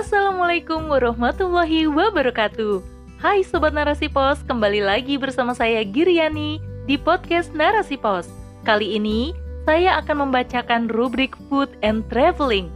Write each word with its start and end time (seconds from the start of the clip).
Assalamualaikum 0.00 0.88
warahmatullahi 0.88 1.84
wabarakatuh. 1.84 2.80
Hai 3.20 3.44
Sobat 3.44 3.76
Narasi 3.76 4.08
Pos, 4.08 4.40
kembali 4.48 4.80
lagi 4.80 5.20
bersama 5.20 5.52
saya 5.52 5.84
Giriani 5.84 6.56
di 6.88 6.96
podcast 6.96 7.52
Narasi 7.52 8.00
Pos. 8.00 8.24
Kali 8.64 8.96
ini, 8.96 9.36
saya 9.68 10.00
akan 10.00 10.24
membacakan 10.24 10.88
rubrik 10.88 11.36
Food 11.52 11.68
and 11.84 12.08
Traveling. 12.08 12.72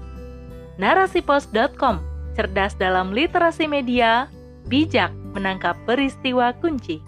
Narasipos.com, 0.77 2.05
cerdas 2.37 2.77
dalam 2.77 3.17
literasi 3.17 3.65
media, 3.73 4.29
bijak 4.69 5.09
menangkap 5.33 5.81
peristiwa 5.89 6.53
kunci. 6.61 7.01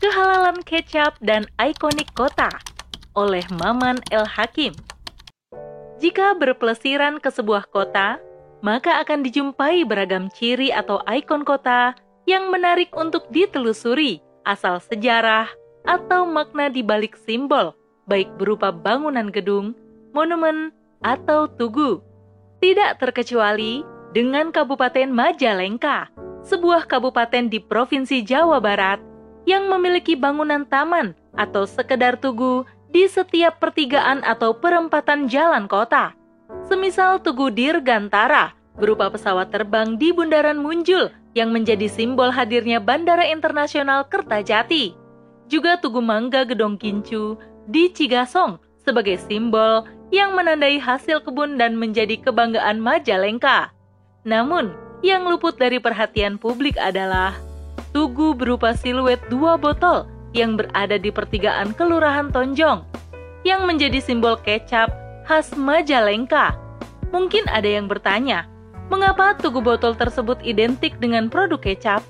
Kehalalan 0.00 0.64
kecap 0.64 1.20
dan 1.20 1.44
ikonik 1.60 2.08
kota 2.16 2.48
oleh 3.12 3.44
Maman 3.60 4.00
El 4.08 4.24
Hakim. 4.24 4.72
Jika 6.00 6.32
berpelesiran 6.32 7.20
ke 7.20 7.28
sebuah 7.28 7.68
kota, 7.68 8.16
maka 8.64 9.04
akan 9.04 9.20
dijumpai 9.20 9.84
beragam 9.84 10.32
ciri 10.32 10.72
atau 10.72 11.04
ikon 11.04 11.44
kota 11.44 11.92
yang 12.24 12.48
menarik 12.48 12.88
untuk 12.96 13.28
ditelusuri, 13.28 14.24
asal 14.48 14.80
sejarah 14.80 15.48
atau 15.84 16.24
makna 16.24 16.72
di 16.72 16.80
balik 16.80 17.16
simbol, 17.20 17.76
baik 18.08 18.32
berupa 18.40 18.72
bangunan 18.72 19.28
gedung, 19.28 19.76
monumen, 20.16 20.72
atau 21.04 21.48
tugu. 21.48 22.00
Tidak 22.60 23.00
terkecuali 23.00 23.84
dengan 24.12 24.52
Kabupaten 24.52 25.08
Majalengka, 25.08 26.12
sebuah 26.44 26.88
kabupaten 26.88 27.48
di 27.48 27.60
Provinsi 27.60 28.20
Jawa 28.24 28.60
Barat 28.60 29.00
yang 29.48 29.68
memiliki 29.68 30.16
bangunan 30.16 30.68
taman 30.68 31.16
atau 31.36 31.64
sekedar 31.64 32.20
tugu 32.20 32.68
di 32.90 33.06
setiap 33.06 33.62
pertigaan 33.62 34.22
atau 34.26 34.54
perempatan 34.54 35.30
jalan 35.30 35.70
kota. 35.70 36.14
Semisal 36.66 37.22
Tugu 37.22 37.50
Dirgantara 37.54 38.54
berupa 38.74 39.10
pesawat 39.10 39.54
terbang 39.54 39.94
di 39.94 40.10
Bundaran 40.10 40.58
Munjul 40.58 41.10
yang 41.34 41.54
menjadi 41.54 41.86
simbol 41.86 42.34
hadirnya 42.34 42.82
Bandara 42.82 43.26
Internasional 43.30 44.06
Kertajati. 44.10 44.94
Juga 45.46 45.78
Tugu 45.78 46.02
Mangga 46.02 46.42
Gedong 46.46 46.78
Kincu 46.78 47.38
di 47.70 47.90
Cigasong 47.90 48.58
sebagai 48.82 49.18
simbol 49.18 49.86
yang 50.10 50.34
menandai 50.34 50.82
hasil 50.82 51.22
kebun 51.22 51.54
dan 51.54 51.78
menjadi 51.78 52.18
kebanggaan 52.18 52.82
Majalengka. 52.82 53.70
Namun, 54.26 54.74
yang 55.06 55.24
luput 55.24 55.54
dari 55.56 55.78
perhatian 55.78 56.36
publik 56.36 56.76
adalah 56.76 57.38
tugu 57.94 58.36
berupa 58.36 58.76
siluet 58.76 59.18
dua 59.32 59.56
botol 59.56 60.06
yang 60.36 60.54
berada 60.54 60.96
di 60.96 61.10
pertigaan 61.10 61.74
Kelurahan 61.74 62.30
Tonjong, 62.30 62.86
yang 63.42 63.66
menjadi 63.66 63.98
simbol 63.98 64.38
kecap 64.38 64.92
khas 65.26 65.54
Majalengka. 65.54 66.54
Mungkin 67.10 67.46
ada 67.50 67.66
yang 67.66 67.90
bertanya, 67.90 68.46
mengapa 68.90 69.34
tugu 69.38 69.58
botol 69.58 69.94
tersebut 69.98 70.38
identik 70.46 70.98
dengan 71.02 71.26
produk 71.26 71.58
kecap? 71.58 72.02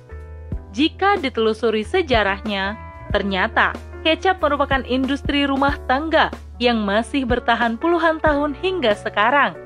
Jika 0.70 1.18
ditelusuri 1.18 1.82
sejarahnya, 1.82 2.78
ternyata 3.10 3.74
kecap 4.06 4.40
merupakan 4.40 4.80
industri 4.86 5.44
rumah 5.44 5.76
tangga 5.84 6.30
yang 6.60 6.84
masih 6.84 7.24
bertahan 7.24 7.80
puluhan 7.80 8.20
tahun 8.20 8.52
hingga 8.60 8.92
sekarang. 8.96 9.56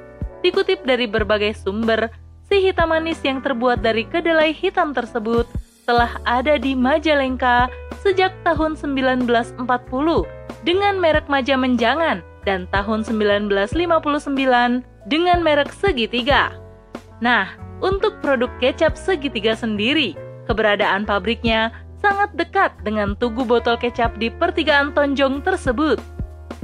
Dikutip 0.41 0.87
dari 0.87 1.11
berbagai 1.11 1.59
sumber, 1.59 2.09
si 2.47 2.61
hitam 2.63 2.93
manis 2.93 3.19
yang 3.25 3.43
terbuat 3.43 3.83
dari 3.83 4.07
kedelai 4.07 4.55
hitam 4.55 4.95
tersebut 4.95 5.49
telah 5.85 6.17
ada 6.25 6.57
di 6.57 6.73
Majalengka 6.73 7.69
sejak 8.05 8.37
tahun 8.45 8.77
1940 8.77 9.65
dengan 10.69 10.95
merek 11.01 11.25
Maja 11.33 11.57
Menjangan 11.57 12.21
dan 12.45 12.69
tahun 12.69 13.01
1959 13.09 13.73
dengan 15.09 15.39
merek 15.41 15.73
Segitiga. 15.73 16.53
Nah, 17.25 17.57
untuk 17.81 18.21
produk 18.21 18.53
kecap 18.61 19.01
Segitiga 19.01 19.57
sendiri, 19.57 20.13
keberadaan 20.45 21.09
pabriknya 21.09 21.73
sangat 22.05 22.37
dekat 22.37 22.77
dengan 22.85 23.17
tugu 23.17 23.49
botol 23.49 23.81
kecap 23.81 24.13
di 24.21 24.29
pertigaan 24.29 24.93
Tonjong 24.93 25.41
tersebut. 25.41 25.97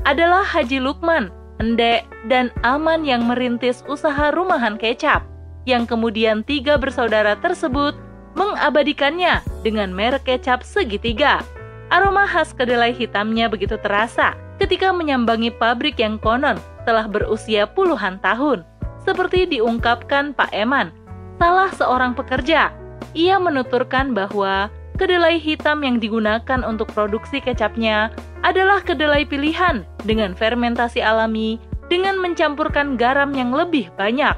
Adalah 0.04 0.44
Haji 0.44 0.84
Lukman, 0.84 1.32
Endek, 1.56 2.04
dan 2.28 2.52
Aman 2.60 3.08
yang 3.08 3.24
merintis 3.24 3.80
usaha 3.88 4.32
rumahan 4.32 4.76
kecap, 4.76 5.24
yang 5.64 5.88
kemudian 5.88 6.44
tiga 6.44 6.76
bersaudara 6.76 7.36
tersebut 7.40 7.96
mengabadikannya 8.34 9.42
dengan 9.66 9.90
merek 9.90 10.26
kecap 10.26 10.62
segitiga. 10.62 11.42
Aroma 11.90 12.22
khas 12.28 12.54
kedelai 12.54 12.94
hitamnya 12.94 13.50
begitu 13.50 13.74
terasa 13.82 14.38
ketika 14.62 14.94
menyambangi 14.94 15.50
pabrik 15.50 15.98
yang 15.98 16.20
konon 16.22 16.54
telah 16.86 17.10
berusia 17.10 17.66
puluhan 17.66 18.22
tahun. 18.22 18.62
Seperti 19.02 19.48
diungkapkan 19.48 20.36
Pak 20.36 20.52
Eman, 20.52 20.92
salah 21.40 21.72
seorang 21.72 22.12
pekerja. 22.12 22.70
Ia 23.16 23.40
menuturkan 23.42 24.14
bahwa 24.14 24.70
kedelai 25.00 25.40
hitam 25.40 25.82
yang 25.82 25.98
digunakan 25.98 26.60
untuk 26.62 26.92
produksi 26.92 27.40
kecapnya 27.42 28.12
adalah 28.44 28.84
kedelai 28.84 29.24
pilihan 29.26 29.82
dengan 30.04 30.36
fermentasi 30.36 31.00
alami 31.02 31.58
dengan 31.90 32.20
mencampurkan 32.22 32.94
garam 32.94 33.34
yang 33.34 33.50
lebih 33.50 33.90
banyak. 33.98 34.36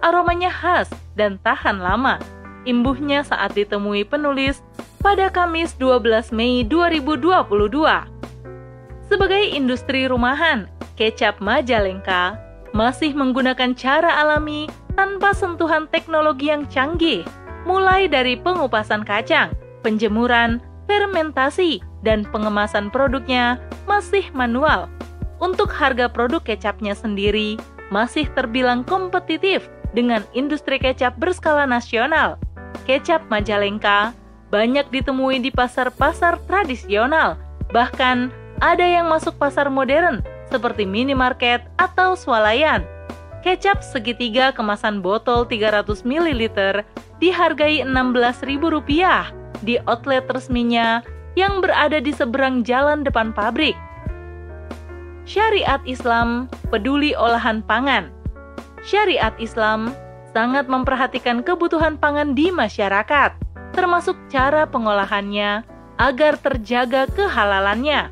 Aromanya 0.00 0.48
khas 0.48 0.88
dan 1.14 1.36
tahan 1.44 1.78
lama 1.78 2.18
imbuhnya 2.64 3.24
saat 3.24 3.56
ditemui 3.56 4.04
penulis 4.04 4.60
pada 5.00 5.32
Kamis 5.32 5.72
12 5.80 6.32
Mei 6.34 6.60
2022. 6.66 7.30
Sebagai 9.08 9.42
industri 9.50 10.06
rumahan, 10.06 10.68
kecap 10.94 11.40
Majalengka 11.40 12.36
masih 12.76 13.16
menggunakan 13.16 13.74
cara 13.74 14.22
alami 14.22 14.70
tanpa 14.94 15.32
sentuhan 15.34 15.88
teknologi 15.90 16.52
yang 16.52 16.68
canggih, 16.68 17.24
mulai 17.64 18.06
dari 18.06 18.36
pengupasan 18.36 19.02
kacang, 19.02 19.50
penjemuran, 19.80 20.60
fermentasi, 20.86 21.80
dan 22.04 22.28
pengemasan 22.28 22.92
produknya 22.92 23.58
masih 23.88 24.28
manual. 24.36 24.86
Untuk 25.40 25.72
harga 25.72 26.12
produk 26.12 26.44
kecapnya 26.44 26.92
sendiri 26.92 27.56
masih 27.88 28.28
terbilang 28.36 28.84
kompetitif 28.84 29.72
dengan 29.96 30.22
industri 30.36 30.76
kecap 30.76 31.16
berskala 31.16 31.64
nasional 31.64 32.36
kecap 32.84 33.24
Majalengka 33.30 34.12
banyak 34.50 34.90
ditemui 34.90 35.38
di 35.38 35.54
pasar-pasar 35.54 36.42
tradisional, 36.50 37.38
bahkan 37.70 38.34
ada 38.58 38.82
yang 38.82 39.06
masuk 39.08 39.38
pasar 39.38 39.70
modern 39.70 40.20
seperti 40.50 40.82
minimarket 40.84 41.62
atau 41.78 42.18
swalayan. 42.18 42.82
Kecap 43.40 43.80
segitiga 43.80 44.52
kemasan 44.52 45.00
botol 45.00 45.48
300 45.48 46.04
ml 46.04 46.42
dihargai 47.22 47.80
Rp16.000 47.88 48.60
di 49.64 49.80
outlet 49.88 50.28
resminya 50.28 51.00
yang 51.38 51.64
berada 51.64 52.02
di 52.02 52.12
seberang 52.12 52.66
jalan 52.66 53.00
depan 53.00 53.32
pabrik. 53.32 53.78
Syariat 55.24 55.80
Islam 55.86 56.50
peduli 56.68 57.14
olahan 57.14 57.62
pangan. 57.64 58.10
Syariat 58.82 59.32
Islam 59.38 59.94
sangat 60.30 60.70
memperhatikan 60.70 61.42
kebutuhan 61.42 61.98
pangan 61.98 62.34
di 62.34 62.54
masyarakat, 62.54 63.34
termasuk 63.74 64.16
cara 64.30 64.66
pengolahannya 64.66 65.66
agar 65.98 66.38
terjaga 66.40 67.10
kehalalannya. 67.12 68.08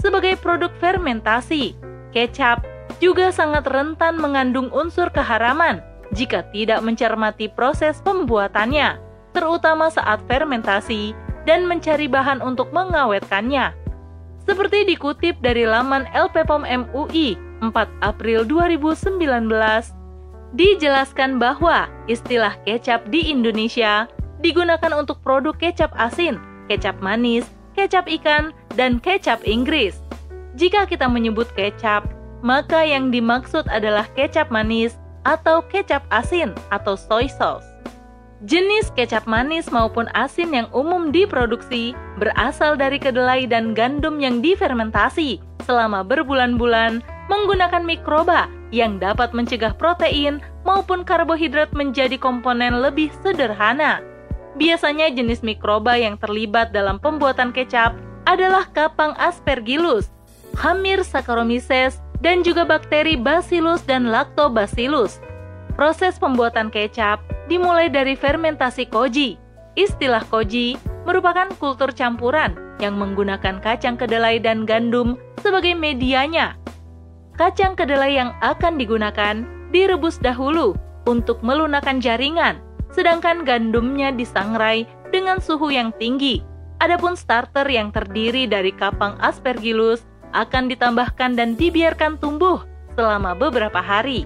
Sebagai 0.00 0.40
produk 0.40 0.72
fermentasi, 0.80 1.76
kecap 2.16 2.64
juga 2.98 3.30
sangat 3.30 3.68
rentan 3.68 4.16
mengandung 4.16 4.72
unsur 4.72 5.12
keharaman 5.12 5.84
jika 6.16 6.42
tidak 6.50 6.82
mencermati 6.82 7.46
proses 7.52 8.02
pembuatannya, 8.02 8.98
terutama 9.30 9.92
saat 9.92 10.18
fermentasi 10.26 11.14
dan 11.46 11.68
mencari 11.68 12.10
bahan 12.10 12.42
untuk 12.42 12.74
mengawetkannya. 12.74 13.72
Seperti 14.42 14.88
dikutip 14.88 15.38
dari 15.38 15.68
laman 15.68 16.08
LPPOM 16.10 16.66
MUI 16.66 17.38
4 17.62 17.70
April 18.02 18.42
2019, 18.48 19.99
dijelaskan 20.54 21.38
bahwa 21.38 21.86
istilah 22.10 22.58
kecap 22.66 23.06
di 23.08 23.30
Indonesia 23.30 24.10
digunakan 24.42 24.90
untuk 24.96 25.22
produk 25.22 25.54
kecap 25.54 25.94
asin, 25.94 26.40
kecap 26.66 26.98
manis, 26.98 27.46
kecap 27.76 28.08
ikan, 28.08 28.50
dan 28.74 28.98
kecap 28.98 29.38
Inggris. 29.46 30.00
Jika 30.58 30.88
kita 30.90 31.06
menyebut 31.06 31.46
kecap, 31.54 32.02
maka 32.42 32.82
yang 32.82 33.12
dimaksud 33.14 33.68
adalah 33.70 34.08
kecap 34.18 34.50
manis 34.50 34.98
atau 35.28 35.60
kecap 35.68 36.02
asin 36.10 36.56
atau 36.72 36.96
soy 36.96 37.28
sauce. 37.28 37.66
Jenis 38.48 38.88
kecap 38.96 39.28
manis 39.28 39.68
maupun 39.68 40.08
asin 40.16 40.56
yang 40.56 40.64
umum 40.72 41.12
diproduksi 41.12 41.92
berasal 42.16 42.72
dari 42.72 42.96
kedelai 42.96 43.44
dan 43.44 43.76
gandum 43.76 44.16
yang 44.16 44.40
difermentasi 44.40 45.44
selama 45.68 46.00
berbulan-bulan 46.00 47.04
menggunakan 47.28 47.84
mikroba 47.84 48.48
yang 48.70 49.02
dapat 49.02 49.34
mencegah 49.34 49.74
protein 49.74 50.38
maupun 50.62 51.02
karbohidrat 51.02 51.70
menjadi 51.74 52.18
komponen 52.18 52.78
lebih 52.78 53.10
sederhana. 53.22 54.02
Biasanya 54.58 55.10
jenis 55.14 55.46
mikroba 55.46 55.94
yang 55.94 56.18
terlibat 56.18 56.74
dalam 56.74 56.98
pembuatan 56.98 57.54
kecap 57.54 57.94
adalah 58.26 58.66
kapang 58.74 59.14
aspergillus, 59.18 60.10
Hamir 60.58 61.02
Saccharomyces 61.06 62.02
dan 62.20 62.44
juga 62.44 62.68
bakteri 62.68 63.16
Bacillus 63.16 63.82
dan 63.86 64.12
Lactobacillus. 64.12 65.22
Proses 65.74 66.20
pembuatan 66.20 66.68
kecap 66.68 67.22
dimulai 67.48 67.88
dari 67.88 68.12
fermentasi 68.12 68.90
koji. 68.92 69.40
Istilah 69.78 70.26
koji 70.28 70.76
merupakan 71.08 71.48
kultur 71.56 71.88
campuran 71.96 72.52
yang 72.82 73.00
menggunakan 73.00 73.64
kacang 73.64 73.96
kedelai 73.96 74.36
dan 74.36 74.68
gandum 74.68 75.16
sebagai 75.40 75.72
medianya. 75.72 76.59
Kacang 77.38 77.78
kedelai 77.78 78.18
yang 78.18 78.34
akan 78.40 78.78
digunakan 78.80 79.46
direbus 79.70 80.18
dahulu 80.18 80.74
untuk 81.06 81.40
melunakkan 81.40 82.02
jaringan, 82.02 82.58
sedangkan 82.92 83.46
gandumnya 83.46 84.10
disangrai 84.10 84.84
dengan 85.14 85.38
suhu 85.38 85.70
yang 85.70 85.94
tinggi. 85.96 86.42
Adapun 86.80 87.12
starter 87.14 87.68
yang 87.68 87.92
terdiri 87.92 88.48
dari 88.48 88.72
kapang 88.72 89.14
aspergillus 89.20 90.00
akan 90.32 90.70
ditambahkan 90.70 91.36
dan 91.36 91.58
dibiarkan 91.58 92.16
tumbuh 92.16 92.64
selama 92.96 93.36
beberapa 93.36 93.82
hari. 93.82 94.24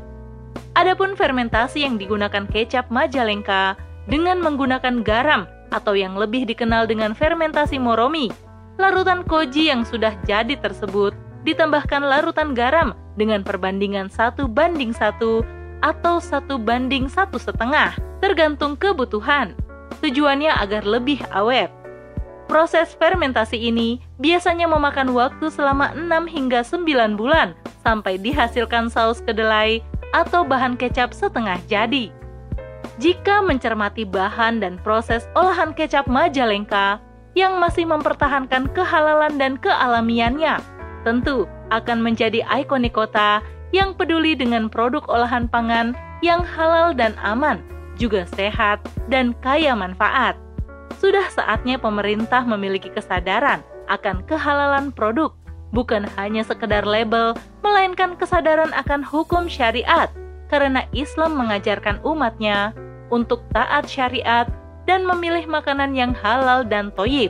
Adapun 0.74 1.14
fermentasi 1.14 1.86
yang 1.86 1.98
digunakan 1.98 2.46
kecap 2.50 2.90
Majalengka 2.90 3.78
dengan 4.06 4.42
menggunakan 4.42 5.02
garam 5.02 5.46
atau 5.74 5.98
yang 5.98 6.14
lebih 6.14 6.46
dikenal 6.46 6.86
dengan 6.86 7.14
fermentasi 7.14 7.78
moromi. 7.78 8.30
Larutan 8.78 9.22
koji 9.22 9.70
yang 9.70 9.86
sudah 9.86 10.14
jadi 10.26 10.58
tersebut 10.58 11.14
ditambahkan 11.44 12.02
larutan 12.02 12.56
garam 12.56 12.96
dengan 13.14 13.44
perbandingan 13.44 14.10
satu 14.10 14.48
banding 14.48 14.90
satu 14.90 15.44
atau 15.84 16.16
satu 16.16 16.56
banding 16.56 17.06
satu 17.06 17.36
setengah, 17.36 17.92
tergantung 18.24 18.74
kebutuhan. 18.74 19.52
Tujuannya 20.00 20.50
agar 20.56 20.82
lebih 20.88 21.20
awet. 21.30 21.68
Proses 22.48 22.92
fermentasi 22.96 23.56
ini 23.56 24.00
biasanya 24.20 24.68
memakan 24.68 25.12
waktu 25.16 25.48
selama 25.48 25.96
6 25.96 26.28
hingga 26.28 26.60
9 26.60 27.16
bulan 27.16 27.56
sampai 27.84 28.20
dihasilkan 28.20 28.92
saus 28.92 29.20
kedelai 29.24 29.80
atau 30.12 30.44
bahan 30.44 30.76
kecap 30.76 31.12
setengah 31.12 31.60
jadi. 31.68 32.12
Jika 33.00 33.42
mencermati 33.42 34.06
bahan 34.06 34.62
dan 34.62 34.78
proses 34.80 35.26
olahan 35.34 35.74
kecap 35.74 36.06
Majalengka 36.06 37.02
yang 37.34 37.58
masih 37.58 37.88
mempertahankan 37.88 38.70
kehalalan 38.70 39.34
dan 39.34 39.58
kealamiannya, 39.58 40.62
tentu 41.04 41.46
akan 41.68 42.00
menjadi 42.00 42.42
ikonik 42.48 42.96
kota 42.96 43.44
yang 43.70 43.92
peduli 43.92 44.34
dengan 44.34 44.72
produk 44.72 45.04
olahan 45.06 45.46
pangan 45.46 45.92
yang 46.24 46.40
halal 46.40 46.96
dan 46.96 47.12
aman, 47.20 47.60
juga 48.00 48.24
sehat 48.32 48.80
dan 49.12 49.36
kaya 49.44 49.76
manfaat 49.76 50.34
sudah 51.04 51.26
saatnya 51.28 51.76
pemerintah 51.76 52.46
memiliki 52.46 52.88
kesadaran 52.88 53.60
akan 53.90 54.24
kehalalan 54.24 54.88
produk, 54.94 55.34
bukan 55.74 56.08
hanya 56.16 56.40
sekedar 56.46 56.86
label, 56.86 57.36
melainkan 57.60 58.16
kesadaran 58.16 58.72
akan 58.72 59.04
hukum 59.04 59.50
syariat, 59.50 60.08
karena 60.48 60.86
Islam 60.96 61.36
mengajarkan 61.36 62.00
umatnya 62.06 62.72
untuk 63.12 63.44
taat 63.52 63.84
syariat 63.84 64.48
dan 64.88 65.04
memilih 65.04 65.44
makanan 65.44 65.92
yang 65.92 66.16
halal 66.16 66.64
dan 66.64 66.88
toyib. 66.94 67.28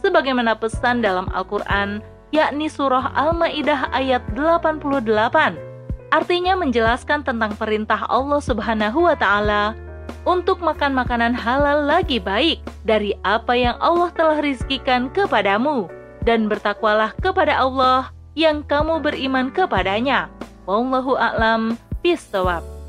Sebagaimana 0.00 0.54
pesan 0.56 1.02
dalam 1.02 1.28
Al-Quran, 1.34 2.04
yakni 2.30 2.70
surah 2.70 3.10
Al-Ma'idah 3.14 3.90
ayat 3.94 4.22
88, 4.34 5.58
artinya 6.10 6.54
menjelaskan 6.58 7.26
tentang 7.26 7.54
perintah 7.58 8.06
Allah 8.06 8.40
Subhanahu 8.42 9.06
wa 9.06 9.14
Ta'ala 9.18 9.74
untuk 10.26 10.62
makan 10.62 10.94
makanan 10.94 11.34
halal 11.34 11.86
lagi 11.86 12.18
baik 12.18 12.62
dari 12.82 13.14
apa 13.22 13.54
yang 13.54 13.76
Allah 13.78 14.10
telah 14.14 14.38
rizkikan 14.42 15.10
kepadamu 15.10 15.86
dan 16.26 16.46
bertakwalah 16.46 17.14
kepada 17.18 17.56
Allah 17.56 18.12
yang 18.36 18.62
kamu 18.64 19.00
beriman 19.00 19.50
kepadanya. 19.50 20.30
Wallahu 20.68 21.18
a'lam 21.18 21.74
bishawab. 22.04 22.79